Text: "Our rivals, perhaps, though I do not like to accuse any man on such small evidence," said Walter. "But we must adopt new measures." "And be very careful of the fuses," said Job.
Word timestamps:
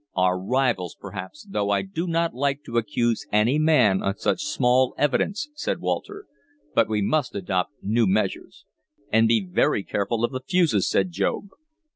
"Our 0.15 0.39
rivals, 0.41 0.97
perhaps, 0.99 1.45
though 1.47 1.69
I 1.69 1.83
do 1.83 2.07
not 2.07 2.33
like 2.33 2.63
to 2.63 2.79
accuse 2.79 3.27
any 3.31 3.59
man 3.59 4.01
on 4.01 4.17
such 4.17 4.41
small 4.41 4.95
evidence," 4.97 5.49
said 5.53 5.79
Walter. 5.79 6.25
"But 6.73 6.89
we 6.89 7.03
must 7.03 7.35
adopt 7.35 7.73
new 7.83 8.07
measures." 8.07 8.65
"And 9.13 9.27
be 9.27 9.45
very 9.47 9.83
careful 9.83 10.23
of 10.25 10.31
the 10.31 10.41
fuses," 10.43 10.89
said 10.89 11.11
Job. 11.11 11.49